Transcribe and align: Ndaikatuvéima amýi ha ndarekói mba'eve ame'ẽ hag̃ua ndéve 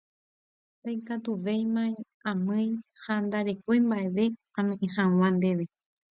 Ndaikatuvéima 0.81 1.83
amýi 2.29 2.69
ha 3.03 3.13
ndarekói 3.25 3.79
mba'eve 3.85 4.25
ame'ẽ 4.59 4.87
hag̃ua 4.95 5.27
ndéve 5.37 5.65